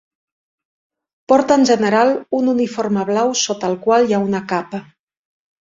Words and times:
Porta 1.31 1.57
en 1.59 1.67
general 1.71 2.11
un 2.39 2.49
uniforme 2.55 3.07
blau 3.13 3.37
sota 3.43 3.73
el 3.73 3.79
qual 3.87 4.11
hi 4.13 4.17
ha 4.19 4.25
una 4.31 4.45
capa. 4.55 4.85